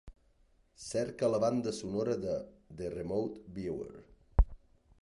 Cerca 0.85 1.29
la 1.33 1.41
banda 1.43 1.75
sonora 1.81 2.17
de 2.25 2.33
"The 2.81 2.89
Remote 2.97 3.41
Viewer". 3.61 3.97